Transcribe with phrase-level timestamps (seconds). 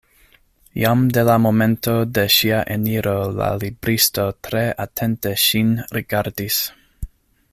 [0.83, 6.61] Jam de la momento de ŝia eniro la libristo tre atente ŝin rigardis.